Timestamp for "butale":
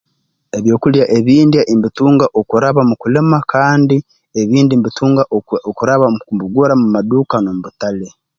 7.65-8.07